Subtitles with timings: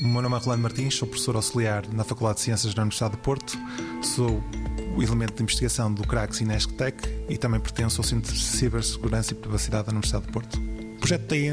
[0.00, 3.22] meu nome é Rolando Martins, sou professor auxiliar na Faculdade de Ciências da Universidade de
[3.22, 3.58] Porto,
[4.02, 4.42] sou
[4.94, 9.36] o elemento de investigação do CRAX Inestec e também pertenço ao Centro de Cibersegurança e
[9.36, 10.58] Privacidade da Universidade de Porto.
[10.58, 11.52] O projeto tem,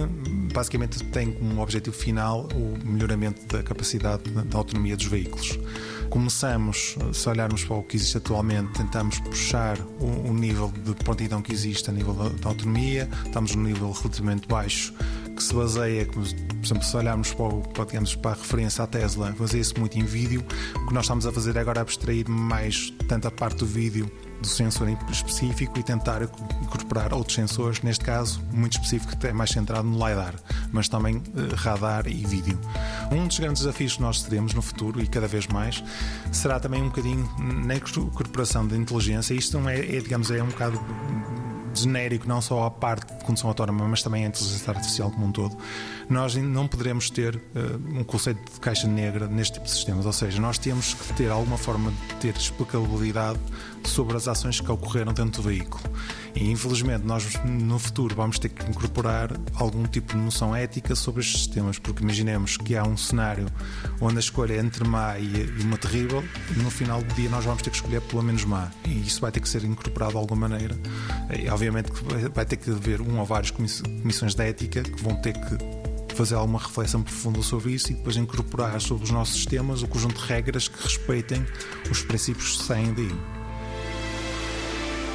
[0.53, 5.59] basicamente tem como objetivo final o melhoramento da capacidade da autonomia dos veículos.
[6.09, 11.41] Começamos, se olharmos para o que existe atualmente, tentamos puxar o, o nível de prontidão
[11.41, 14.93] que existe a nível da, da autonomia, estamos num nível relativamente baixo
[15.35, 19.35] que se baseia, por exemplo, se olharmos para, para, digamos, para a referência à Tesla,
[19.37, 20.45] baseia-se muito em vídeo.
[20.75, 24.11] O que nós estamos a fazer agora é abstrair mais tanto a parte do vídeo
[24.43, 26.21] do sensor específico e tentar
[26.61, 30.35] incorporar outros sensores, neste caso muito específico, que é mais centrado no LiDAR,
[30.71, 32.59] mas também eh, radar e vídeo.
[33.09, 35.81] Um dos grandes desafios que nós teremos no futuro e cada vez mais
[36.31, 37.27] será também um bocadinho
[37.65, 39.33] na incorporação da inteligência.
[39.33, 40.79] Isto não é, é digamos, é um bocado
[41.79, 45.31] genérico, não só a parte de condução autónoma, mas também a inteligência artificial como um
[45.31, 45.57] todo,
[46.09, 50.05] nós não poderemos ter uh, um conceito de caixa negra neste tipo de sistemas.
[50.05, 53.39] Ou seja, nós temos que ter alguma forma de ter explicabilidade
[53.83, 55.83] sobre as ações que ocorreram dentro do veículo.
[56.35, 61.21] E infelizmente nós no futuro vamos ter que incorporar algum tipo de noção ética sobre
[61.21, 63.47] estes sistemas, porque imaginemos que há um cenário
[64.01, 66.23] onde a escolha é entre má e uma terrível,
[66.55, 68.71] e no final do dia nós vamos ter que escolher pelo menos má.
[68.85, 70.75] E isso vai ter que ser incorporado de alguma maneira.
[71.37, 75.15] E, obviamente que vai ter que haver um ou várias comissões de ética que vão
[75.15, 75.83] ter que
[76.15, 80.21] fazer alguma reflexão profunda sobre isso e depois incorporar sobre os nossos sistemas o conjunto
[80.21, 81.45] de regras que respeitem
[81.89, 83.42] os princípios que saem daí.